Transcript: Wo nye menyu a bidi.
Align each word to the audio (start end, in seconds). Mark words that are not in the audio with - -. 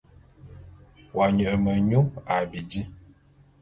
Wo 1.15 1.23
nye 1.35 1.49
menyu 1.63 2.01
a 2.33 2.35
bidi. 2.49 2.81